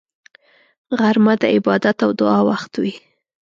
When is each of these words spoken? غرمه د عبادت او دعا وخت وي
غرمه 0.99 1.33
د 1.41 1.43
عبادت 1.55 1.97
او 2.05 2.11
دعا 2.19 2.39
وخت 2.49 2.71
وي 2.81 2.93